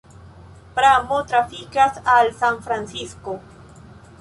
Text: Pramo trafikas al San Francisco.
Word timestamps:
Pramo 0.77 1.19
trafikas 1.25 2.01
al 2.05 2.33
San 2.33 2.59
Francisco. 2.63 3.39